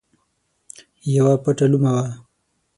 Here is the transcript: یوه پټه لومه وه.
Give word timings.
یوه 1.15 1.33
پټه 1.43 1.65
لومه 1.71 1.91
وه. 1.95 2.05